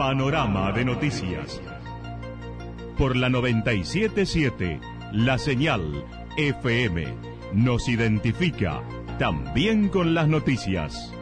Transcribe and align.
Panorama 0.00 0.72
de 0.72 0.82
noticias. 0.86 1.60
Por 2.96 3.16
la 3.16 3.28
977, 3.28 4.80
la 5.12 5.36
señal 5.36 6.06
FM 6.38 7.04
nos 7.52 7.86
identifica 7.86 8.80
también 9.18 9.90
con 9.90 10.14
las 10.14 10.26
noticias. 10.26 11.12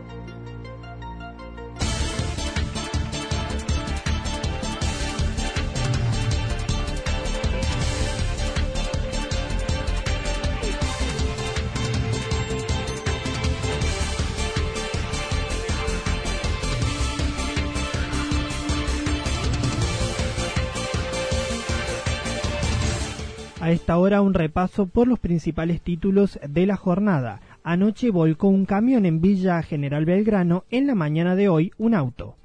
A 23.69 23.73
esta 23.73 23.99
hora 23.99 24.23
un 24.23 24.33
repaso 24.33 24.87
por 24.87 25.09
los 25.09 25.19
principales 25.19 25.83
títulos 25.83 26.41
de 26.49 26.65
la 26.65 26.77
jornada. 26.77 27.43
Anoche 27.63 28.11
volcó 28.11 28.49
un 28.49 28.65
camión 28.65 29.05
en 29.05 29.21
Villa 29.21 29.63
General 29.63 30.07
Belgrano, 30.07 30.65
en 30.71 30.87
la 30.87 30.95
mañana 30.95 31.37
de 31.37 31.51
hoy 31.51 31.73
un 31.77 31.93
auto. 31.93 32.39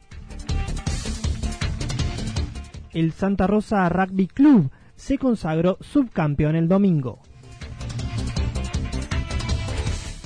El 2.91 3.13
Santa 3.13 3.47
Rosa 3.47 3.87
Rugby 3.87 4.27
Club 4.27 4.69
se 4.97 5.17
consagró 5.17 5.77
subcampeón 5.79 6.57
el 6.57 6.67
domingo. 6.67 7.19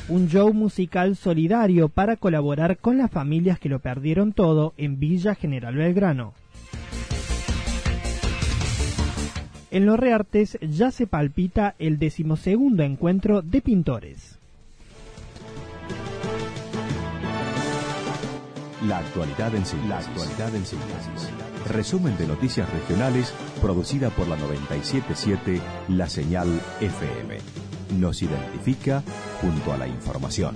Un 0.09 0.29
show 0.29 0.51
musical 0.51 1.15
solidario 1.15 1.89
para 1.89 2.15
colaborar 2.15 2.79
con 2.79 2.97
las 2.97 3.11
familias 3.11 3.59
que 3.59 3.69
lo 3.69 3.81
perdieron 3.81 4.33
todo 4.33 4.73
en 4.77 4.97
Villa 4.97 5.35
General 5.35 5.75
Belgrano. 5.75 6.33
En 9.77 9.85
los 9.85 9.99
Reartes 9.99 10.57
ya 10.59 10.89
se 10.89 11.05
palpita 11.05 11.75
el 11.77 11.99
decimosegundo 11.99 12.81
encuentro 12.81 13.43
de 13.43 13.61
pintores. 13.61 14.39
La 18.87 18.97
actualidad 18.97 19.53
en 19.53 19.63
síntesis. 19.67 19.87
La 19.87 19.99
actualidad 19.99 20.55
en 20.55 20.65
síntesis. 20.65 21.29
Resumen 21.67 22.17
de 22.17 22.25
noticias 22.25 22.67
regionales 22.73 23.31
producida 23.61 24.09
por 24.09 24.27
la 24.27 24.35
977 24.37 25.61
La 25.89 26.09
Señal 26.09 26.59
FM. 26.81 27.37
Nos 27.99 28.23
identifica 28.23 29.03
junto 29.39 29.73
a 29.73 29.77
la 29.77 29.87
información. 29.87 30.55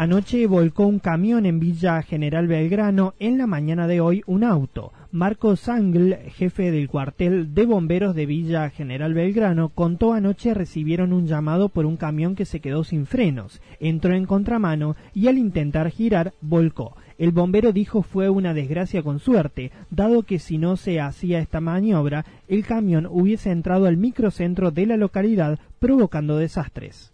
Anoche 0.00 0.46
volcó 0.46 0.86
un 0.86 1.00
camión 1.00 1.44
en 1.44 1.58
Villa 1.58 2.00
General 2.02 2.46
Belgrano, 2.46 3.14
en 3.18 3.36
la 3.36 3.48
mañana 3.48 3.88
de 3.88 4.00
hoy 4.00 4.22
un 4.26 4.44
auto. 4.44 4.92
Marcos 5.10 5.68
Angl, 5.68 6.14
jefe 6.36 6.70
del 6.70 6.88
cuartel 6.88 7.52
de 7.52 7.66
bomberos 7.66 8.14
de 8.14 8.24
Villa 8.24 8.70
General 8.70 9.12
Belgrano, 9.12 9.70
contó 9.70 10.12
anoche 10.12 10.54
recibieron 10.54 11.12
un 11.12 11.26
llamado 11.26 11.68
por 11.68 11.84
un 11.84 11.96
camión 11.96 12.36
que 12.36 12.44
se 12.44 12.60
quedó 12.60 12.84
sin 12.84 13.06
frenos. 13.06 13.60
Entró 13.80 14.14
en 14.14 14.26
contramano 14.26 14.94
y 15.14 15.26
al 15.26 15.36
intentar 15.36 15.90
girar 15.90 16.32
volcó. 16.40 16.94
El 17.18 17.32
bombero 17.32 17.72
dijo 17.72 18.02
fue 18.02 18.30
una 18.30 18.54
desgracia 18.54 19.02
con 19.02 19.18
suerte, 19.18 19.72
dado 19.90 20.22
que 20.22 20.38
si 20.38 20.58
no 20.58 20.76
se 20.76 21.00
hacía 21.00 21.40
esta 21.40 21.60
maniobra, 21.60 22.24
el 22.46 22.64
camión 22.64 23.08
hubiese 23.10 23.50
entrado 23.50 23.86
al 23.86 23.96
microcentro 23.96 24.70
de 24.70 24.86
la 24.86 24.96
localidad 24.96 25.58
provocando 25.80 26.36
desastres 26.36 27.12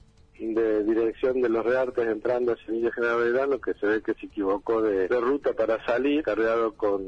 de 0.52 0.84
dirección 0.84 1.40
de 1.40 1.48
los 1.48 1.64
Reartes 1.64 2.06
entrando 2.06 2.52
a 2.52 2.56
Semilla 2.56 2.92
General 2.92 3.18
Belgrano 3.18 3.60
que 3.60 3.74
se 3.74 3.86
ve 3.86 4.02
que 4.02 4.14
se 4.14 4.26
equivocó 4.26 4.82
de, 4.82 5.08
ruta 5.08 5.52
para 5.52 5.82
salir, 5.86 6.22
cargado 6.22 6.74
con 6.74 7.00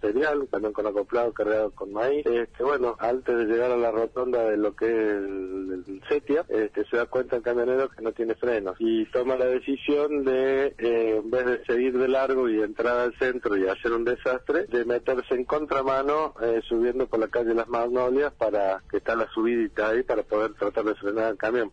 cereal, 0.00 0.46
también 0.50 0.72
con 0.72 0.86
acoplado, 0.86 1.32
cargado 1.32 1.72
con 1.72 1.92
maíz. 1.92 2.24
Este, 2.26 2.62
bueno, 2.62 2.96
antes 2.98 3.36
de 3.36 3.44
llegar 3.44 3.70
a 3.72 3.76
la 3.76 3.90
rotonda 3.90 4.44
de 4.48 4.56
lo 4.56 4.74
que 4.74 4.86
es 4.86 4.92
el, 4.92 6.00
Setia, 6.08 6.44
este, 6.48 6.84
se 6.86 6.96
da 6.96 7.06
cuenta 7.06 7.36
el 7.36 7.42
camionero 7.42 7.88
que 7.88 8.02
no 8.02 8.12
tiene 8.12 8.34
frenos 8.34 8.76
y 8.78 9.04
toma 9.06 9.36
la 9.36 9.46
decisión 9.46 10.24
de, 10.24 10.74
eh, 10.78 11.20
en 11.22 11.30
vez 11.30 11.44
de 11.44 11.64
seguir 11.64 11.98
de 11.98 12.08
largo 12.08 12.48
y 12.48 12.62
entrar 12.62 12.96
al 12.96 13.18
centro 13.18 13.56
y 13.56 13.66
hacer 13.68 13.92
un 13.92 14.04
desastre, 14.04 14.66
de 14.66 14.84
meterse 14.84 15.34
en 15.34 15.44
contramano 15.44 16.34
eh, 16.40 16.60
subiendo 16.68 17.06
por 17.06 17.20
la 17.20 17.28
calle 17.28 17.54
Las 17.54 17.68
Magnolias 17.68 18.32
para 18.32 18.82
que 18.90 18.98
está 18.98 19.14
la 19.16 19.28
subidita 19.30 19.88
ahí 19.88 20.02
para 20.02 20.22
poder 20.22 20.54
tratar 20.54 20.84
de 20.84 20.94
frenar 20.94 21.32
el 21.32 21.38
camión. 21.38 21.72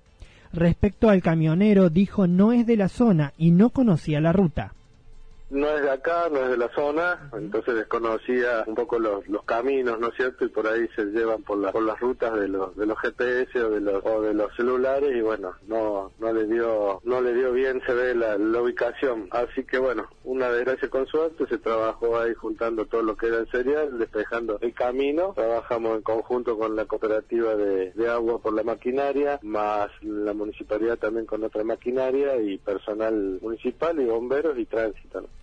Respecto 0.53 1.09
al 1.09 1.21
camionero, 1.21 1.89
dijo 1.89 2.27
no 2.27 2.51
es 2.53 2.65
de 2.65 2.77
la 2.77 2.89
zona 2.89 3.33
y 3.37 3.51
no 3.51 3.69
conocía 3.69 4.21
la 4.21 4.33
ruta 4.33 4.73
no 5.49 5.69
es 5.69 5.81
de 5.81 5.91
acá, 5.91 6.27
no 6.29 6.43
es 6.43 6.49
de 6.49 6.57
la 6.57 6.69
zona, 6.73 7.29
entonces 7.33 7.75
desconocía 7.75 8.63
un 8.67 8.75
poco 8.75 8.99
los, 8.99 9.25
los 9.27 9.43
caminos, 9.43 9.97
¿no 9.99 10.07
es 10.09 10.15
cierto? 10.15 10.45
Y 10.45 10.49
por 10.49 10.67
ahí 10.67 10.87
se 10.95 11.05
llevan 11.05 11.43
por, 11.43 11.57
la, 11.57 11.71
por 11.71 11.83
las 11.83 11.99
rutas 11.99 12.37
de 12.37 12.49
los, 12.49 12.75
de 12.75 12.85
los 12.85 12.99
GPS 12.99 13.63
o 13.63 13.69
de 13.69 13.79
los, 13.79 14.05
o 14.05 14.21
de 14.21 14.33
los 14.33 14.53
celulares 14.55 15.15
y 15.15 15.21
bueno, 15.21 15.53
no, 15.67 16.11
no 16.19 16.33
le 16.33 16.47
dio, 16.47 16.99
no 17.05 17.21
le 17.21 17.33
dio 17.33 17.53
bien, 17.53 17.81
se 17.85 17.93
ve 17.93 18.13
la, 18.13 18.35
ubicación. 18.37 19.27
Así 19.31 19.63
que 19.63 19.77
bueno, 19.77 20.07
una 20.23 20.49
desgracia 20.49 20.89
con 20.89 21.05
suerte, 21.07 21.45
se 21.47 21.59
trabajó 21.59 22.19
ahí 22.19 22.33
juntando 22.33 22.85
todo 22.85 23.03
lo 23.03 23.15
que 23.15 23.27
era 23.27 23.37
el 23.37 23.49
cereal, 23.49 23.97
despejando 23.97 24.57
el 24.61 24.73
camino, 24.73 25.33
trabajamos 25.35 25.95
en 25.97 26.01
conjunto 26.01 26.57
con 26.57 26.75
la 26.75 26.85
cooperativa 26.85 27.55
de, 27.55 27.91
de 27.91 28.09
agua 28.09 28.39
por 28.39 28.53
la 28.53 28.63
maquinaria, 28.63 29.39
más 29.43 29.91
la 30.01 30.33
municipalidad 30.33 30.97
también 30.97 31.25
con 31.25 31.43
otra 31.43 31.63
maquinaria 31.63 32.35
y 32.37 32.57
personal 32.57 33.39
municipal 33.41 33.99
y 34.01 34.05
bomberos 34.05 34.57
y 34.57 34.65
tránsito 34.65 35.21
no 35.21 35.36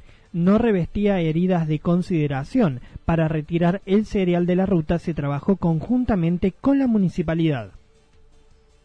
revestía 0.59 1.21
heridas 1.21 1.69
de 1.69 1.78
consideración. 1.78 2.81
Para 3.05 3.28
retirar 3.28 3.81
el 3.87 4.05
cereal 4.05 4.45
de 4.45 4.56
la 4.56 4.67
ruta 4.67 4.99
se 4.99 5.15
trabajó 5.15 5.56
conjuntamente 5.56 6.53
con 6.53 6.78
la 6.78 6.89
municipalidad. 6.89 7.71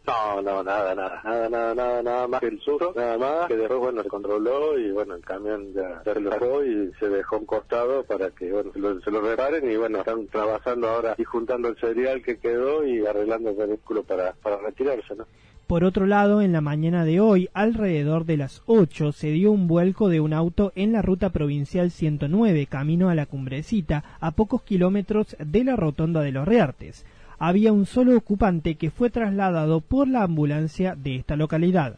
No, 0.06 0.42
no, 0.42 0.62
nada, 0.62 0.94
nada, 0.94 1.20
nada, 1.24 1.74
nada, 1.74 2.02
nada, 2.02 2.28
más 2.28 2.40
que 2.40 2.48
el 2.48 2.60
susto, 2.60 2.92
nada 2.96 3.18
más, 3.18 3.46
que 3.46 3.56
después, 3.56 3.78
bueno, 3.78 4.02
se 4.02 4.08
controló 4.08 4.78
y, 4.78 4.90
bueno, 4.90 5.14
el 5.14 5.22
camión 5.22 5.72
ya 5.74 6.02
se 6.02 6.14
relajó 6.14 6.64
y 6.64 6.90
se 6.98 7.08
dejó 7.08 7.38
un 7.38 7.46
costado 7.46 8.02
para 8.04 8.30
que, 8.30 8.50
bueno, 8.50 8.72
se 8.72 8.78
lo, 8.78 9.00
se 9.00 9.10
lo 9.10 9.20
reparen 9.20 9.70
y, 9.70 9.76
bueno, 9.76 9.98
están 9.98 10.26
trabajando 10.28 10.88
ahora 10.88 11.14
y 11.18 11.24
juntando 11.24 11.68
el 11.68 11.76
cereal 11.76 12.22
que 12.22 12.38
quedó 12.38 12.84
y 12.84 13.06
arreglando 13.06 13.50
el 13.50 13.56
vehículo 13.56 14.02
para, 14.02 14.32
para 14.32 14.56
retirarse, 14.58 15.14
¿no? 15.14 15.26
Por 15.70 15.84
otro 15.84 16.04
lado, 16.04 16.42
en 16.42 16.50
la 16.50 16.60
mañana 16.60 17.04
de 17.04 17.20
hoy, 17.20 17.48
alrededor 17.52 18.24
de 18.24 18.36
las 18.36 18.60
8, 18.66 19.12
se 19.12 19.28
dio 19.28 19.52
un 19.52 19.68
vuelco 19.68 20.08
de 20.08 20.18
un 20.18 20.32
auto 20.32 20.72
en 20.74 20.90
la 20.90 21.00
ruta 21.00 21.30
provincial 21.30 21.92
109, 21.92 22.66
camino 22.66 23.08
a 23.08 23.14
la 23.14 23.26
Cumbrecita, 23.26 24.02
a 24.18 24.32
pocos 24.32 24.62
kilómetros 24.62 25.36
de 25.38 25.62
la 25.62 25.76
rotonda 25.76 26.22
de 26.22 26.32
los 26.32 26.48
Reartes. 26.48 27.06
Había 27.42 27.72
un 27.72 27.86
solo 27.86 28.18
ocupante 28.18 28.74
que 28.74 28.90
fue 28.90 29.08
trasladado 29.08 29.80
por 29.80 30.06
la 30.06 30.24
ambulancia 30.24 30.94
de 30.94 31.16
esta 31.16 31.36
localidad. 31.36 31.96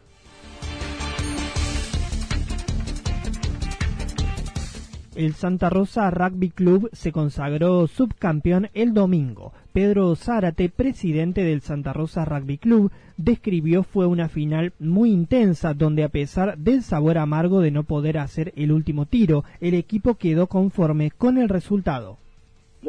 El 5.16 5.34
Santa 5.34 5.68
Rosa 5.68 6.08
Rugby 6.12 6.50
Club 6.50 6.88
se 6.92 7.10
consagró 7.10 7.88
subcampeón 7.88 8.70
el 8.72 8.94
domingo. 8.94 9.52
Pedro 9.72 10.14
Zárate, 10.14 10.68
presidente 10.68 11.42
del 11.42 11.60
Santa 11.60 11.92
Rosa 11.92 12.24
Rugby 12.24 12.58
Club, 12.58 12.92
describió 13.16 13.82
fue 13.82 14.06
una 14.06 14.28
final 14.28 14.72
muy 14.78 15.10
intensa 15.10 15.74
donde 15.74 16.04
a 16.04 16.08
pesar 16.08 16.56
del 16.56 16.84
sabor 16.84 17.18
amargo 17.18 17.60
de 17.60 17.72
no 17.72 17.82
poder 17.82 18.18
hacer 18.18 18.52
el 18.54 18.70
último 18.70 19.06
tiro, 19.06 19.42
el 19.60 19.74
equipo 19.74 20.14
quedó 20.14 20.46
conforme 20.46 21.10
con 21.10 21.36
el 21.36 21.48
resultado 21.48 22.21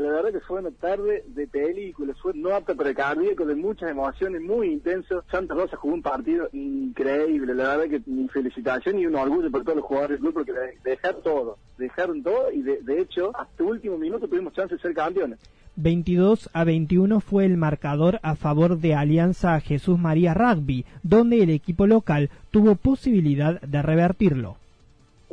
la 0.02 0.12
verdad 0.12 0.32
que 0.32 0.40
fue 0.40 0.60
una 0.60 0.72
tarde 0.72 1.24
de 1.28 1.48
película, 1.48 2.14
fue 2.22 2.34
no 2.34 2.56
apta 2.56 2.74
para 2.74 2.90
el 2.90 2.96
cardíaco, 2.96 3.46
de 3.46 3.56
muchas 3.56 3.92
emociones, 3.92 4.42
muy 4.42 4.72
intenso. 4.72 5.24
Santa 5.30 5.54
Rosa 5.54 5.78
jugó 5.78 5.94
un 5.94 6.02
partido 6.02 6.50
increíble, 6.52 7.54
la 7.54 7.76
verdad 7.76 7.90
que 7.90 8.10
mi 8.10 8.28
felicitación 8.30 9.00
y 9.00 9.06
un 9.06 9.16
orgullo 9.16 9.52
por 9.52 9.64
todos 9.64 9.78
los 9.78 9.86
jugadores 9.86 10.20
del 10.20 10.22
club 10.22 10.34
porque 10.34 10.54
dejaron 10.84 11.22
todo, 11.22 11.58
dejaron 11.78 12.24
todo 12.24 12.52
y 12.52 12.64
de, 12.64 13.00
hecho 13.00 13.32
hasta 13.36 13.64
último 13.64 13.98
minuto 13.98 14.28
tuvimos 14.28 14.54
chance 14.54 14.76
de 14.76 14.82
ser 14.82 14.94
campeones. 14.94 15.40
22 15.76 16.50
a 16.54 16.64
21 16.64 17.20
fue 17.20 17.46
el 17.46 17.58
marcador 17.58 18.20
a 18.22 18.36
favor 18.36 18.78
de 18.78 18.94
Alianza 18.94 19.60
Jesús 19.60 19.98
María 19.98 20.34
Rugby, 20.34 20.86
donde 21.02 21.42
el 21.42 21.50
equipo 21.50 21.88
local 21.88 22.30
tuvo 22.52 22.76
posibilidad 22.76 23.60
de 23.62 23.82
revertirlo. 23.82 24.58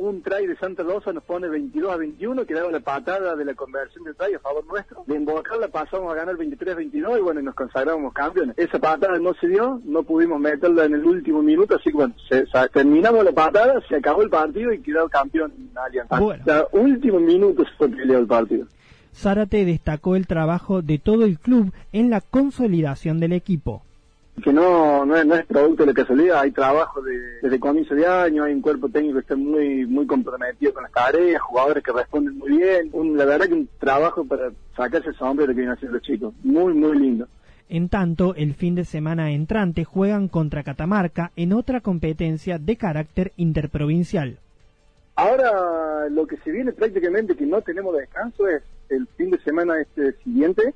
Un 0.01 0.23
try 0.23 0.47
de 0.47 0.57
Santa 0.57 0.81
Rosa 0.81 1.13
nos 1.13 1.23
pone 1.23 1.47
22 1.47 1.91
a 1.91 1.95
21, 1.95 2.47
que 2.47 2.55
daba 2.55 2.71
la 2.71 2.79
patada 2.79 3.35
de 3.35 3.45
la 3.45 3.53
conversión 3.53 4.03
del 4.03 4.15
try 4.15 4.33
a 4.33 4.39
favor 4.39 4.65
nuestro. 4.65 5.03
De 5.05 5.19
la 5.19 5.67
pasamos 5.67 6.11
a 6.11 6.15
ganar 6.15 6.35
23 6.37 6.73
a 6.73 6.77
22 6.77 7.19
y 7.19 7.21
bueno, 7.21 7.39
nos 7.43 7.53
consagramos 7.53 8.11
campeones. 8.11 8.57
Esa 8.57 8.79
patada 8.79 9.19
no 9.19 9.35
se 9.35 9.47
dio, 9.47 9.79
no 9.85 10.01
pudimos 10.01 10.39
meterla 10.39 10.85
en 10.85 10.95
el 10.95 11.05
último 11.05 11.43
minuto, 11.43 11.75
así 11.75 11.91
que 11.91 11.97
bueno, 11.97 12.15
terminamos 12.73 13.23
la 13.23 13.31
patada, 13.31 13.79
se 13.87 13.97
acabó 13.97 14.23
el 14.23 14.31
partido 14.31 14.73
y 14.73 14.81
quedó 14.81 15.07
campeón 15.07 15.53
Alianza. 15.75 16.15
Hasta 16.15 16.67
último 16.71 17.19
minuto 17.19 17.63
se 17.63 17.71
fue 17.77 17.89
peleado 17.89 18.21
el 18.21 18.27
partido. 18.27 18.65
Zárate 19.13 19.65
destacó 19.65 20.15
el 20.15 20.25
trabajo 20.25 20.81
de 20.81 20.97
todo 20.97 21.25
el 21.25 21.37
club 21.37 21.73
en 21.91 22.09
la 22.09 22.21
consolidación 22.21 23.19
del 23.19 23.33
equipo 23.33 23.83
que 24.41 24.51
no, 24.51 25.05
no, 25.05 25.15
es, 25.15 25.45
producto 25.45 25.83
de 25.83 25.93
la 25.93 25.93
casualidad, 25.93 26.39
hay 26.39 26.51
trabajo 26.51 27.01
de, 27.01 27.17
desde 27.41 27.59
comienzo 27.59 27.95
de 27.95 28.05
año, 28.05 28.43
hay 28.43 28.53
un 28.53 28.61
cuerpo 28.61 28.89
técnico 28.89 29.15
que 29.15 29.21
está 29.21 29.35
muy 29.35 29.85
muy 29.85 30.05
comprometido 30.05 30.73
con 30.73 30.83
las 30.83 30.91
tareas, 30.91 31.41
jugadores 31.41 31.83
que 31.83 31.91
responden 31.91 32.37
muy 32.37 32.57
bien, 32.57 32.89
un, 32.93 33.17
la 33.17 33.25
verdad 33.25 33.47
que 33.47 33.53
un 33.53 33.69
trabajo 33.79 34.25
para 34.25 34.51
sacarse 34.75 35.09
el 35.09 35.15
sombrero 35.15 35.51
que 35.53 35.57
vienen 35.57 35.73
haciendo 35.73 35.97
los 35.97 36.05
chicos, 36.05 36.33
muy 36.43 36.73
muy 36.73 36.97
lindo. 36.97 37.27
En 37.69 37.87
tanto, 37.87 38.35
el 38.35 38.53
fin 38.53 38.75
de 38.75 38.83
semana 38.83 39.31
entrante 39.31 39.85
juegan 39.85 40.27
contra 40.27 40.63
Catamarca 40.63 41.31
en 41.37 41.53
otra 41.53 41.79
competencia 41.79 42.57
de 42.57 42.75
carácter 42.75 43.31
interprovincial. 43.37 44.39
Ahora 45.15 46.09
lo 46.09 46.27
que 46.27 46.37
se 46.37 46.51
viene 46.51 46.73
prácticamente 46.73 47.35
que 47.35 47.45
no 47.45 47.61
tenemos 47.61 47.95
descanso 47.95 48.47
es 48.47 48.63
el 48.91 49.07
fin 49.17 49.31
de 49.31 49.39
semana 49.39 49.79
este 49.79 50.13
siguiente. 50.23 50.73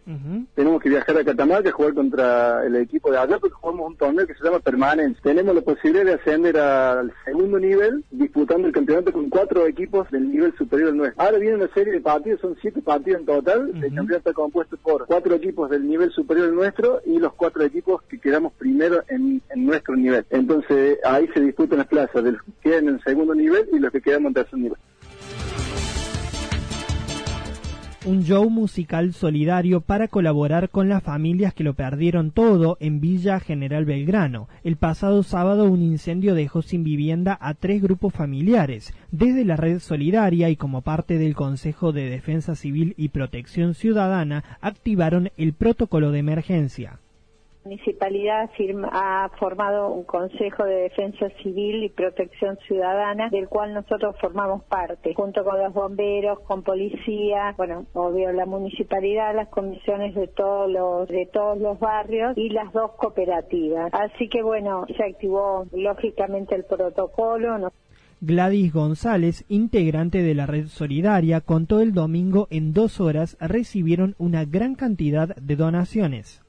Tenemos 0.56 0.82
que 0.82 0.90
viajar 0.90 1.18
a 1.18 1.24
Catamarca 1.24 1.70
a 1.70 1.74
jugar 1.74 1.94
contra 1.94 2.66
el 2.66 2.76
equipo 2.76 3.12
de 3.12 3.18
allá 3.18 3.38
porque 3.40 3.56
jugamos 3.56 3.88
un 3.88 3.98
torneo 3.98 4.26
que 4.26 4.34
se 4.34 4.44
llama 4.44 4.60
Permanence. 4.60 5.20
Tenemos 5.22 5.54
la 5.54 5.62
posibilidad 5.62 6.06
de 6.06 6.14
ascender 6.14 6.58
al 6.58 7.14
segundo 7.26 7.60
nivel 7.60 8.04
disputando 8.12 8.68
el 8.68 8.74
campeonato 8.74 9.12
con 9.12 9.30
cuatro 9.30 9.68
equipos 9.68 10.10
del 10.12 10.32
nivel 10.32 10.56
superior 10.58 10.90
al 10.90 10.98
nuestro. 10.98 11.24
Ahora 11.24 11.38
viene 11.38 11.56
una 11.56 11.74
serie 11.74 11.94
de 11.94 12.02
partidos, 12.02 12.42
son 12.42 12.56
siete 12.62 12.82
partidos 12.82 13.22
en 13.22 13.26
total. 13.26 13.70
El 13.76 13.94
campeonato 13.94 14.18
está 14.18 14.34
compuesto 14.34 14.78
por 14.78 15.06
cuatro 15.06 15.36
equipos 15.36 15.70
del 15.70 15.88
nivel 15.88 16.12
superior 16.12 16.48
al 16.48 16.56
nuestro 16.56 17.02
y 17.06 17.20
los 17.20 17.34
cuatro 17.34 17.64
equipos 17.64 18.02
que 18.04 18.20
quedamos 18.20 18.54
primero 18.54 19.04
en, 19.08 19.42
nuestro 19.56 19.96
nivel. 19.96 20.26
Entonces 20.30 21.00
ahí 21.04 21.28
se 21.34 21.42
disputan 21.42 21.80
las 21.80 21.88
plazas 21.88 22.24
de 22.24 22.34
los 22.34 22.42
que 22.44 22.52
quedan 22.62 22.88
en 22.88 22.96
el 22.96 23.04
segundo 23.04 23.34
nivel 23.34 23.68
y 23.74 23.80
los 23.80 23.92
que 23.92 24.02
quedamos 24.02 24.30
en 24.30 24.34
tercer 24.34 24.60
nivel 24.60 24.78
un 28.06 28.24
show 28.24 28.50
musical 28.52 29.14
solidario 29.14 29.82
para 29.82 30.08
colaborar 30.08 30.70
con 30.70 30.90
las 30.90 31.02
familias 31.02 31.56
que 31.56 31.64
lo 31.64 31.74
perdieron 31.74 32.30
todo 32.30 32.78
en 32.80 33.02
Villa 33.02 33.40
General 33.40 33.84
Belgrano. 33.84 34.48
El 34.64 34.76
pasado 34.76 35.24
sábado 35.24 35.66
un 35.66 35.82
incendio 35.82 36.36
dejó 36.36 36.62
sin 36.62 36.84
vivienda 36.84 37.36
a 37.42 37.56
tres 37.56 37.82
grupos 37.82 38.14
familiares. 38.14 38.94
Desde 39.12 39.44
la 39.44 39.56
red 39.56 39.80
solidaria 39.80 40.50
y 40.50 40.56
como 40.56 40.82
parte 40.82 41.18
del 41.18 41.36
Consejo 41.36 41.94
de 41.94 42.08
Defensa 42.10 42.56
Civil 42.56 42.94
y 42.96 43.10
Protección 43.10 43.74
Ciudadana 43.74 44.44
activaron 44.62 45.32
el 45.38 45.54
protocolo 45.54 46.12
de 46.12 46.20
emergencia 46.20 47.00
municipalidad 47.66 48.52
ha 48.92 49.30
formado 49.40 49.92
un 49.92 50.04
Consejo 50.04 50.64
de 50.66 50.84
Defensa 50.84 51.30
Civil 51.42 51.84
y 51.84 51.90
Protección 51.90 52.58
Ciudadana, 52.68 53.30
del 53.30 53.50
cual 53.50 53.74
nosotros 53.74 54.16
formamos 54.22 54.64
parte, 54.66 55.16
junto 55.16 55.44
con 55.44 55.60
los 55.60 55.74
bomberos, 55.74 56.40
con 56.42 56.62
policía, 56.62 57.56
bueno, 57.58 57.88
obvio 57.94 58.32
la 58.34 58.46
municipalidad, 58.46 59.36
las 59.36 59.50
comisiones 59.50 60.14
de 60.14 60.28
todos 60.28 60.70
los 60.72 61.08
de 61.08 61.26
todos 61.26 61.58
los 61.58 61.80
barrios 61.80 62.38
y 62.38 62.50
las 62.50 62.72
dos 62.72 62.92
cooperativas. 62.98 63.92
Así 63.94 64.30
que 64.30 64.44
bueno, 64.44 64.86
se 64.96 65.04
activó 65.04 65.66
lógicamente 65.74 66.54
el 66.54 66.66
protocolo. 66.66 67.72
Gladys 68.22 68.72
González, 68.72 69.44
integrante 69.50 70.22
de 70.22 70.36
la 70.36 70.46
red 70.46 70.68
solidaria, 70.68 71.42
contó 71.42 71.80
el 71.80 71.94
domingo 71.94 72.48
en 72.52 72.74
dos 72.74 73.02
horas 73.02 73.38
recibieron 73.40 74.16
una 74.20 74.46
gran 74.46 74.76
cantidad 74.76 75.36
de 75.36 75.56
donaciones 75.56 76.45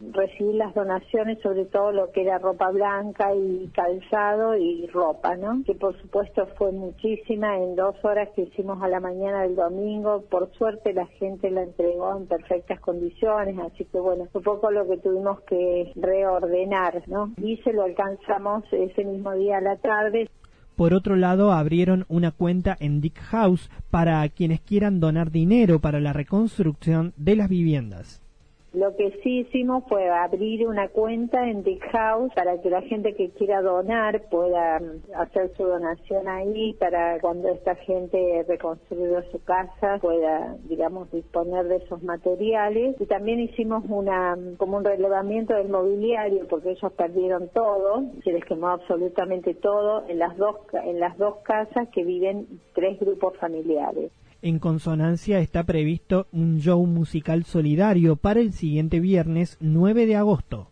recibir 0.00 0.54
las 0.56 0.74
donaciones, 0.74 1.38
sobre 1.40 1.64
todo 1.64 1.92
lo 1.92 2.10
que 2.12 2.22
era 2.22 2.38
ropa 2.38 2.70
blanca 2.70 3.34
y 3.34 3.68
calzado 3.74 4.56
y 4.56 4.86
ropa, 4.88 5.36
¿no? 5.36 5.62
Que 5.64 5.74
por 5.74 5.98
supuesto 6.00 6.46
fue 6.58 6.72
muchísima 6.72 7.56
en 7.56 7.76
dos 7.76 7.96
horas 8.04 8.28
que 8.34 8.42
hicimos 8.42 8.82
a 8.82 8.88
la 8.88 9.00
mañana 9.00 9.42
del 9.42 9.56
domingo. 9.56 10.22
Por 10.30 10.52
suerte 10.52 10.92
la 10.92 11.06
gente 11.06 11.50
la 11.50 11.62
entregó 11.62 12.16
en 12.16 12.26
perfectas 12.26 12.80
condiciones, 12.80 13.58
así 13.58 13.84
que 13.86 13.98
bueno, 13.98 14.26
fue 14.32 14.42
poco 14.42 14.70
lo 14.70 14.86
que 14.86 14.98
tuvimos 14.98 15.40
que 15.42 15.92
reordenar, 15.96 17.02
¿no? 17.06 17.32
Y 17.42 17.56
se 17.58 17.72
lo 17.72 17.84
alcanzamos 17.84 18.64
ese 18.72 19.04
mismo 19.04 19.32
día 19.32 19.58
a 19.58 19.62
la 19.62 19.76
tarde. 19.76 20.28
Por 20.76 20.92
otro 20.92 21.16
lado, 21.16 21.52
abrieron 21.52 22.04
una 22.08 22.32
cuenta 22.32 22.76
en 22.78 23.00
Dick 23.00 23.18
House 23.18 23.70
para 23.90 24.28
quienes 24.28 24.60
quieran 24.60 25.00
donar 25.00 25.30
dinero 25.30 25.78
para 25.80 26.00
la 26.00 26.12
reconstrucción 26.12 27.14
de 27.16 27.36
las 27.36 27.48
viviendas. 27.48 28.25
Lo 28.72 28.94
que 28.94 29.10
sí 29.22 29.40
hicimos 29.40 29.84
fue 29.88 30.10
abrir 30.10 30.66
una 30.66 30.88
cuenta 30.88 31.48
en 31.48 31.62
Big 31.62 31.80
House 31.92 32.30
para 32.34 32.60
que 32.60 32.68
la 32.68 32.82
gente 32.82 33.14
que 33.14 33.30
quiera 33.30 33.62
donar 33.62 34.28
pueda 34.28 34.80
mm, 34.80 35.14
hacer 35.14 35.50
su 35.56 35.64
donación 35.64 36.28
ahí 36.28 36.74
para 36.74 37.18
cuando 37.20 37.48
esta 37.48 37.74
gente 37.76 38.44
reconstruya 38.46 39.22
su 39.30 39.42
casa 39.44 39.98
pueda, 40.00 40.56
digamos, 40.64 41.10
disponer 41.10 41.68
de 41.68 41.76
esos 41.76 42.02
materiales. 42.02 43.00
Y 43.00 43.06
también 43.06 43.40
hicimos 43.40 43.84
una 43.88 44.36
mm, 44.36 44.56
como 44.56 44.76
un 44.76 44.84
relevamiento 44.84 45.54
del 45.54 45.68
mobiliario 45.68 46.46
porque 46.48 46.72
ellos 46.72 46.92
perdieron 46.92 47.48
todo, 47.48 48.02
se 48.24 48.32
les 48.32 48.44
quemó 48.44 48.68
absolutamente 48.68 49.54
todo 49.54 50.04
en 50.08 50.18
las 50.18 50.36
dos 50.36 50.56
en 50.84 51.00
las 51.00 51.16
dos 51.16 51.36
casas 51.44 51.88
que 51.90 52.04
viven 52.04 52.46
tres 52.74 52.98
grupos 53.00 53.36
familiares. 53.38 54.10
En 54.42 54.58
consonancia 54.58 55.40
está 55.40 55.64
previsto 55.64 56.28
un 56.30 56.60
show 56.60 56.84
musical 56.86 57.44
solidario 57.44 58.16
para 58.16 58.40
el 58.40 58.52
siguiente 58.52 59.00
viernes 59.00 59.56
9 59.60 60.06
de 60.06 60.16
agosto. 60.16 60.70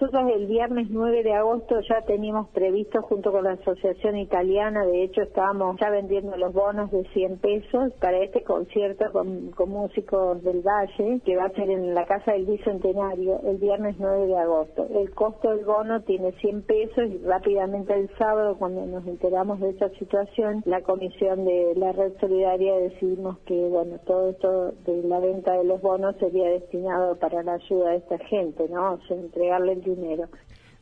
Nosotros 0.00 0.30
el 0.32 0.46
viernes 0.46 0.86
9 0.90 1.24
de 1.24 1.34
agosto 1.34 1.80
ya 1.80 2.02
teníamos 2.02 2.48
previsto 2.50 3.02
junto 3.02 3.32
con 3.32 3.42
la 3.42 3.54
Asociación 3.54 4.16
Italiana, 4.16 4.86
de 4.86 5.02
hecho 5.02 5.22
estábamos 5.22 5.76
ya 5.80 5.90
vendiendo 5.90 6.36
los 6.36 6.52
bonos 6.52 6.88
de 6.92 7.02
100 7.12 7.38
pesos 7.38 7.92
para 8.00 8.18
este 8.18 8.44
concierto 8.44 9.10
con, 9.10 9.50
músicos 9.68 10.40
del 10.44 10.62
Valle, 10.62 11.20
que 11.24 11.36
va 11.36 11.46
a 11.46 11.50
ser 11.50 11.68
en 11.70 11.96
la 11.96 12.06
Casa 12.06 12.30
del 12.30 12.46
Bicentenario 12.46 13.40
el 13.44 13.56
viernes 13.56 13.96
9 13.98 14.28
de 14.28 14.38
agosto. 14.38 14.86
El 14.88 15.12
costo 15.14 15.50
del 15.50 15.64
bono 15.64 16.00
tiene 16.02 16.30
100 16.30 16.62
pesos 16.62 17.04
y 17.10 17.18
rápidamente 17.26 17.92
el 17.92 18.08
sábado, 18.18 18.56
cuando 18.56 18.86
nos 18.86 19.04
enteramos 19.04 19.58
de 19.58 19.70
esta 19.70 19.88
situación, 19.98 20.62
la 20.64 20.80
comisión 20.82 21.44
de 21.44 21.74
la 21.74 21.90
Red 21.90 22.12
Solidaria 22.20 22.76
decidimos 22.76 23.38
que, 23.40 23.68
bueno, 23.68 23.98
todo 24.06 24.30
esto 24.30 24.72
de 24.86 25.02
la 25.02 25.18
venta 25.18 25.54
de 25.54 25.64
los 25.64 25.82
bonos 25.82 26.14
sería 26.20 26.50
destinado 26.50 27.16
para 27.16 27.42
la 27.42 27.54
ayuda 27.54 27.90
de 27.90 27.96
esta 27.96 28.18
gente, 28.18 28.68
¿no? 28.68 28.92
O 28.92 28.98
entregarle 29.12 29.87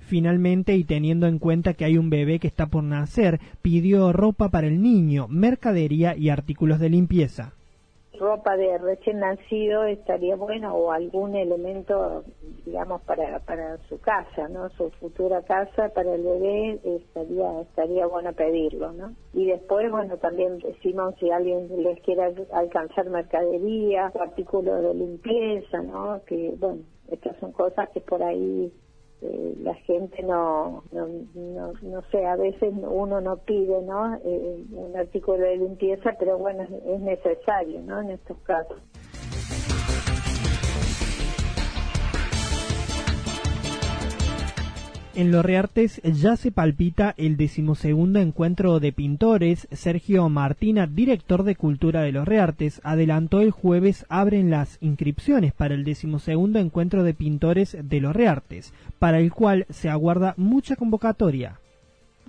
Finalmente, 0.06 0.74
y 0.74 0.84
teniendo 0.84 1.26
en 1.26 1.40
cuenta 1.40 1.74
que 1.74 1.84
hay 1.84 1.98
un 1.98 2.10
bebé 2.10 2.38
que 2.38 2.46
está 2.46 2.66
por 2.66 2.84
nacer, 2.84 3.40
pidió 3.60 4.12
ropa 4.12 4.50
para 4.50 4.68
el 4.68 4.80
niño, 4.80 5.26
mercadería 5.28 6.16
y 6.16 6.30
artículos 6.30 6.78
de 6.78 6.90
limpieza. 6.90 7.52
Ropa 8.16 8.56
de 8.56 8.78
recién 8.78 9.18
nacido 9.18 9.84
estaría 9.84 10.36
bueno 10.36 10.74
o 10.74 10.92
algún 10.92 11.34
elemento, 11.34 12.24
digamos, 12.64 13.02
para, 13.02 13.40
para 13.40 13.78
su 13.88 14.00
casa, 14.00 14.48
¿no? 14.48 14.70
Su 14.70 14.90
futura 14.92 15.42
casa 15.42 15.90
para 15.90 16.14
el 16.14 16.22
bebé 16.22 16.80
estaría 16.84 17.60
estaría 17.62 18.06
bueno 18.06 18.32
pedirlo, 18.32 18.92
¿no? 18.92 19.12
Y 19.34 19.46
después, 19.46 19.90
bueno, 19.90 20.16
también 20.18 20.60
decimos 20.60 21.14
si 21.18 21.30
alguien 21.30 21.68
les 21.82 22.00
quiere 22.02 22.32
alcanzar 22.52 23.10
mercadería, 23.10 24.12
artículos 24.18 24.82
de 24.82 24.94
limpieza, 24.94 25.82
¿no? 25.82 26.22
Que, 26.24 26.54
bueno, 26.58 26.78
estas 27.10 27.36
son 27.38 27.52
cosas 27.52 27.90
que 27.90 28.00
por 28.00 28.22
ahí 28.22 28.72
eh, 29.22 29.54
la 29.62 29.74
gente 29.74 30.22
no, 30.22 30.84
no, 30.92 31.08
no, 31.82 32.02
sé, 32.10 32.26
a 32.26 32.36
veces 32.36 32.74
uno 32.82 33.20
no 33.20 33.38
pide, 33.38 33.80
¿no? 33.82 34.14
Eh, 34.24 34.64
un 34.72 34.96
artículo 34.96 35.38
de 35.38 35.56
limpieza, 35.56 36.14
pero 36.18 36.36
bueno, 36.38 36.64
es 36.64 37.00
necesario, 37.00 37.80
¿no? 37.80 38.00
En 38.02 38.10
estos 38.10 38.36
casos. 38.38 38.78
En 45.16 45.32
Los 45.32 45.46
Reartes 45.46 46.02
ya 46.02 46.36
se 46.36 46.52
palpita 46.52 47.14
el 47.16 47.38
decimosegundo 47.38 48.18
encuentro 48.18 48.80
de 48.80 48.92
pintores. 48.92 49.66
Sergio 49.72 50.28
Martina, 50.28 50.86
director 50.86 51.42
de 51.42 51.56
Cultura 51.56 52.02
de 52.02 52.12
Los 52.12 52.28
Reartes, 52.28 52.82
adelantó 52.84 53.40
el 53.40 53.50
jueves 53.50 54.04
abren 54.10 54.50
las 54.50 54.76
inscripciones 54.82 55.54
para 55.54 55.72
el 55.72 55.84
decimosegundo 55.84 56.58
encuentro 56.58 57.02
de 57.02 57.14
pintores 57.14 57.78
de 57.80 58.00
Los 58.02 58.14
Reartes, 58.14 58.74
para 58.98 59.18
el 59.18 59.32
cual 59.32 59.64
se 59.70 59.88
aguarda 59.88 60.34
mucha 60.36 60.76
convocatoria. 60.76 61.60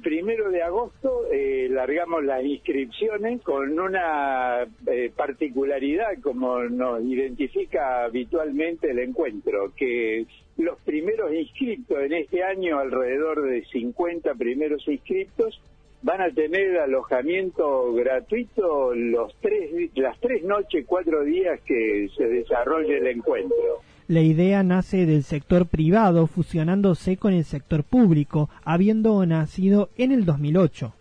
Primero 0.02 0.50
de 0.50 0.64
agosto 0.64 1.26
eh, 1.30 1.68
largamos 1.70 2.24
las 2.24 2.42
inscripciones 2.42 3.42
con 3.42 3.78
una 3.78 4.66
eh, 4.90 5.12
particularidad 5.14 6.18
como 6.22 6.64
nos 6.64 7.04
identifica 7.04 8.06
habitualmente 8.06 8.92
el 8.92 9.00
encuentro, 9.00 9.74
que 9.76 10.26
los 10.58 10.80
primeros 10.80 11.34
inscriptos 11.34 11.98
en 12.00 12.14
este 12.14 12.44
año, 12.44 12.80
alrededor 12.80 13.44
de 13.44 13.64
50 13.66 14.34
primeros 14.36 14.88
inscriptos, 14.88 15.62
van 16.02 16.22
a 16.22 16.32
tener 16.32 16.78
alojamiento 16.78 17.94
gratuito 17.94 18.94
los 18.94 19.36
tres, 19.42 19.92
las 19.96 20.20
tres 20.20 20.44
noches, 20.44 20.86
cuatro 20.88 21.24
días 21.24 21.60
que 21.66 22.08
se 22.16 22.26
desarrolle 22.28 22.98
el 22.98 23.08
encuentro. 23.08 23.58
La 24.08 24.22
idea 24.22 24.64
nace 24.64 25.06
del 25.06 25.24
sector 25.24 25.68
privado 25.68 26.28
fusionándose 26.28 27.18
con 27.18 27.34
el 27.34 27.44
sector 27.44 27.84
público, 27.84 28.50
habiendo 28.64 29.26
nacido 29.26 29.90
en 29.98 30.12
el 30.12 30.26
2008 30.26 30.94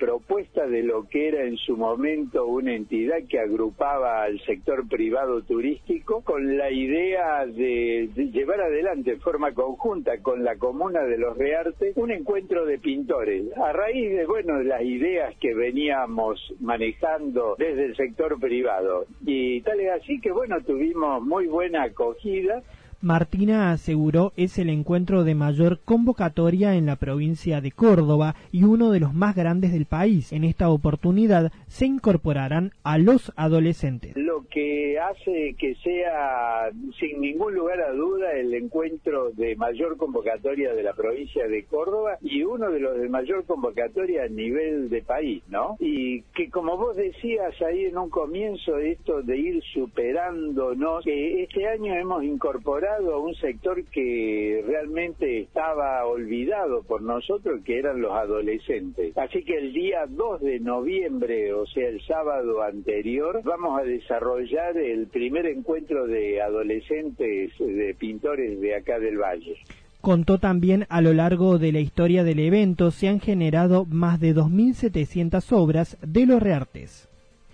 propuesta 0.00 0.66
de 0.66 0.82
lo 0.82 1.06
que 1.08 1.28
era 1.28 1.44
en 1.44 1.58
su 1.58 1.76
momento 1.76 2.46
una 2.46 2.74
entidad 2.74 3.18
que 3.28 3.38
agrupaba 3.38 4.22
al 4.22 4.40
sector 4.40 4.88
privado 4.88 5.42
turístico 5.42 6.22
con 6.22 6.56
la 6.56 6.70
idea 6.70 7.44
de, 7.44 8.08
llevar 8.32 8.62
adelante 8.62 9.12
en 9.12 9.20
forma 9.20 9.52
conjunta 9.52 10.18
con 10.22 10.42
la 10.42 10.56
comuna 10.56 11.02
de 11.02 11.18
Los 11.18 11.36
Reartes 11.36 11.94
un 11.96 12.10
encuentro 12.10 12.64
de 12.64 12.78
pintores. 12.78 13.44
A 13.58 13.72
raíz 13.72 14.10
de, 14.10 14.24
bueno, 14.24 14.58
de 14.58 14.64
las 14.64 14.82
ideas 14.82 15.34
que 15.38 15.54
veníamos 15.54 16.40
manejando 16.60 17.54
desde 17.58 17.84
el 17.84 17.96
sector 17.96 18.40
privado. 18.40 19.04
Y 19.26 19.60
tal 19.60 19.80
es 19.80 19.90
así 19.90 20.18
que, 20.20 20.32
bueno, 20.32 20.62
tuvimos 20.62 21.22
muy 21.22 21.46
buena 21.46 21.82
acogida 21.82 22.62
Martina 23.02 23.72
aseguró 23.72 24.34
es 24.36 24.58
el 24.58 24.68
encuentro 24.68 25.24
de 25.24 25.34
mayor 25.34 25.78
convocatoria 25.86 26.74
en 26.74 26.84
la 26.84 26.96
provincia 26.96 27.62
de 27.62 27.70
Córdoba 27.70 28.34
y 28.52 28.64
uno 28.64 28.90
de 28.90 29.00
los 29.00 29.14
más 29.14 29.34
grandes 29.34 29.72
del 29.72 29.86
país. 29.86 30.32
En 30.32 30.44
esta 30.44 30.68
oportunidad 30.68 31.50
se 31.66 31.86
incorporarán 31.86 32.72
a 32.84 32.98
los 32.98 33.32
adolescentes. 33.36 34.14
Lo 34.16 34.44
que 34.50 34.98
hace 34.98 35.54
que 35.58 35.76
sea 35.76 36.68
sin 36.98 37.22
ningún 37.22 37.54
lugar 37.54 37.80
a 37.80 37.92
duda 37.92 38.32
el 38.32 38.52
encuentro 38.52 39.30
de 39.30 39.56
mayor 39.56 39.96
convocatoria 39.96 40.74
de 40.74 40.82
la 40.82 40.92
provincia 40.92 41.48
de 41.48 41.64
Córdoba 41.64 42.18
y 42.20 42.42
uno 42.42 42.70
de 42.70 42.80
los 42.80 43.00
de 43.00 43.08
mayor 43.08 43.46
convocatoria 43.46 44.24
a 44.24 44.28
nivel 44.28 44.90
de 44.90 45.00
país, 45.00 45.42
¿no? 45.48 45.76
Y 45.80 46.20
que 46.34 46.50
como 46.50 46.76
vos 46.76 46.96
decías 46.96 47.54
ahí 47.62 47.86
en 47.86 47.96
un 47.96 48.10
comienzo 48.10 48.76
esto 48.76 49.22
de 49.22 49.38
ir 49.38 49.62
superándonos, 49.72 51.02
que 51.02 51.44
este 51.44 51.66
año 51.66 51.94
hemos 51.94 52.22
incorporado 52.24 52.89
a 52.96 53.18
un 53.18 53.34
sector 53.34 53.84
que 53.86 54.62
realmente 54.66 55.40
estaba 55.40 56.04
olvidado 56.06 56.82
por 56.82 57.02
nosotros, 57.02 57.60
que 57.64 57.78
eran 57.78 58.00
los 58.00 58.12
adolescentes. 58.12 59.16
Así 59.16 59.44
que 59.44 59.58
el 59.58 59.72
día 59.72 60.06
2 60.08 60.40
de 60.40 60.60
noviembre, 60.60 61.52
o 61.52 61.66
sea, 61.66 61.88
el 61.88 62.00
sábado 62.02 62.62
anterior, 62.62 63.40
vamos 63.44 63.80
a 63.80 63.84
desarrollar 63.84 64.76
el 64.76 65.06
primer 65.06 65.46
encuentro 65.46 66.06
de 66.06 66.42
adolescentes, 66.42 67.52
de 67.58 67.94
pintores 67.98 68.60
de 68.60 68.76
acá 68.76 68.98
del 68.98 69.18
Valle. 69.18 69.56
Contó 70.00 70.38
también 70.38 70.86
a 70.88 71.02
lo 71.02 71.12
largo 71.12 71.58
de 71.58 71.72
la 71.72 71.80
historia 71.80 72.24
del 72.24 72.38
evento 72.38 72.90
se 72.90 73.08
han 73.08 73.20
generado 73.20 73.84
más 73.84 74.18
de 74.18 74.34
2.700 74.34 75.52
obras 75.52 75.98
de 76.00 76.24
los 76.24 76.42
reartes 76.42 77.09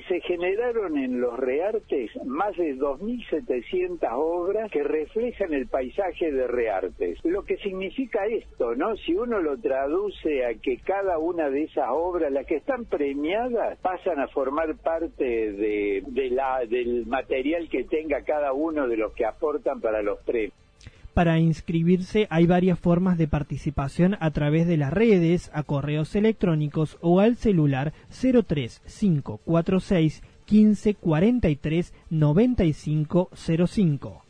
se 0.09 0.21
generaron 0.21 0.97
en 0.97 1.21
los 1.21 1.39
Reartes 1.39 2.11
más 2.25 2.57
de 2.57 2.77
2.700 2.77 4.09
obras 4.15 4.71
que 4.71 4.83
reflejan 4.83 5.53
el 5.53 5.67
paisaje 5.67 6.33
de 6.33 6.47
Reartes. 6.47 7.19
Lo 7.25 7.45
que 7.45 7.57
significa 7.59 8.27
esto, 8.27 8.75
¿no? 8.75 8.97
Si 8.97 9.15
uno 9.15 9.41
lo 9.41 9.59
traduce 9.59 10.45
a 10.45 10.55
que 10.55 10.79
cada 10.79 11.19
una 11.19 11.51
de 11.51 11.65
esas 11.65 11.89
obras, 11.91 12.33
las 12.33 12.47
que 12.47 12.57
están 12.57 12.85
premiadas, 12.85 13.79
pasan 13.79 14.21
a 14.21 14.29
formar 14.29 14.77
parte 14.77 15.25
de, 15.25 16.03
de 16.07 16.31
la, 16.31 16.65
del 16.67 17.07
material 17.07 17.69
que 17.69 17.85
tenga 17.85 18.23
cada 18.23 18.53
uno 18.53 18.89
de 18.89 18.97
los 18.97 19.13
que 19.15 19.25
aportan 19.25 19.81
para 19.81 20.03
los 20.03 20.19
premios. 20.21 20.66
Para 21.17 21.39
inscribirse 21.39 22.27
hay 22.29 22.45
varias 22.45 22.79
formas 22.79 23.17
de 23.17 23.27
participación 23.27 24.19
a 24.21 24.33
través 24.33 24.67
de 24.67 24.77
las 24.77 24.93
redes, 24.93 25.51
a 25.55 25.63
correos 25.63 26.15
electrónicos 26.15 26.99
o 27.01 27.21
al 27.21 27.37
celular 27.37 27.95
03546 28.11 30.23
1543 30.47 31.95
9505. 32.11 34.26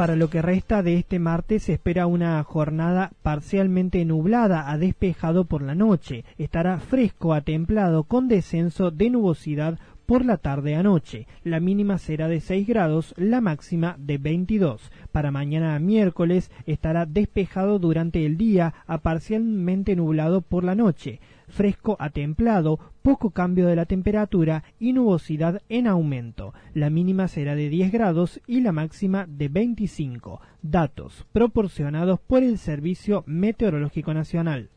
Para 0.00 0.16
lo 0.16 0.30
que 0.30 0.40
resta 0.40 0.82
de 0.82 0.94
este 0.94 1.18
martes 1.18 1.64
se 1.64 1.74
espera 1.74 2.06
una 2.06 2.42
jornada 2.42 3.12
parcialmente 3.20 4.02
nublada 4.06 4.70
a 4.70 4.78
despejado 4.78 5.44
por 5.44 5.60
la 5.60 5.74
noche. 5.74 6.24
Estará 6.38 6.78
fresco 6.78 7.34
a 7.34 7.42
templado 7.42 8.04
con 8.04 8.26
descenso 8.26 8.90
de 8.90 9.10
nubosidad 9.10 9.78
por 10.06 10.24
la 10.24 10.38
tarde 10.38 10.74
a 10.74 10.82
noche. 10.82 11.26
La 11.44 11.60
mínima 11.60 11.98
será 11.98 12.28
de 12.28 12.40
6 12.40 12.66
grados, 12.66 13.14
la 13.18 13.42
máxima 13.42 13.96
de 13.98 14.16
22. 14.16 14.90
Para 15.12 15.30
mañana 15.30 15.78
miércoles 15.78 16.50
estará 16.64 17.04
despejado 17.04 17.78
durante 17.78 18.24
el 18.24 18.38
día 18.38 18.72
a 18.86 19.02
parcialmente 19.02 19.96
nublado 19.96 20.40
por 20.40 20.64
la 20.64 20.74
noche. 20.74 21.20
Fresco 21.50 21.96
a 21.98 22.10
templado, 22.10 22.78
poco 23.02 23.30
cambio 23.30 23.66
de 23.66 23.76
la 23.76 23.86
temperatura 23.86 24.64
y 24.78 24.92
nubosidad 24.92 25.62
en 25.68 25.86
aumento. 25.86 26.54
La 26.74 26.90
mínima 26.90 27.28
será 27.28 27.54
de 27.54 27.68
10 27.68 27.92
grados 27.92 28.40
y 28.46 28.60
la 28.60 28.72
máxima 28.72 29.26
de 29.28 29.48
25. 29.48 30.40
Datos 30.62 31.26
proporcionados 31.32 32.20
por 32.20 32.42
el 32.42 32.58
Servicio 32.58 33.24
Meteorológico 33.26 34.14
Nacional. 34.14 34.70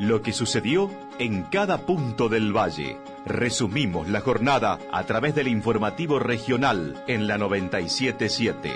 Lo 0.00 0.20
que 0.20 0.32
sucedió 0.32 0.90
en 1.18 1.42
cada 1.44 1.86
punto 1.86 2.28
del 2.28 2.54
valle. 2.54 2.98
Resumimos 3.24 4.08
la 4.08 4.20
jornada 4.20 4.78
a 4.92 5.04
través 5.04 5.34
del 5.34 5.48
informativo 5.48 6.18
regional 6.18 7.02
en 7.08 7.26
la 7.26 7.38
977. 7.38 8.70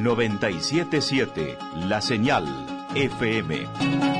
977, 0.00 1.56
la 1.86 2.00
señal 2.00 2.46
FM. 2.94 4.11